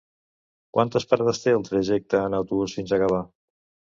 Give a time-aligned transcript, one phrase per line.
[0.77, 3.21] Quantes parades té el trajecte en autobús fins a Gavà?